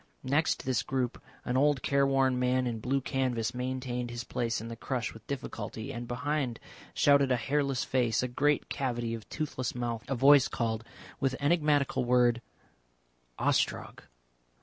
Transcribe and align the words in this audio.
Next 0.23 0.65
this 0.65 0.81
group 0.81 1.21
an 1.45 1.55
old 1.55 1.83
careworn 1.83 2.39
man 2.39 2.65
in 2.65 2.79
blue 2.79 3.01
canvas 3.01 3.53
maintained 3.53 4.09
his 4.09 4.23
place 4.23 4.59
in 4.59 4.67
the 4.67 4.75
crush 4.75 5.13
with 5.13 5.27
difficulty, 5.27 5.93
and 5.93 6.07
behind 6.07 6.59
shouted 6.95 7.31
a 7.31 7.35
hairless 7.35 7.83
face, 7.83 8.23
a 8.23 8.27
great 8.27 8.67
cavity 8.67 9.13
of 9.13 9.29
toothless 9.29 9.75
mouth. 9.75 10.03
A 10.07 10.15
voice 10.15 10.47
called 10.47 10.83
that 11.21 11.37
enigmatical 11.39 12.03
word 12.03 12.41
"Ostrog." 13.37 14.01